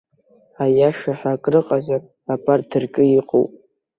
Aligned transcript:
Аиашаҳәа 0.63 1.31
акрыҟазар, 1.35 2.01
абарҭ 2.33 2.71
рҿы 2.81 3.03
иҟоуп. 3.19 3.51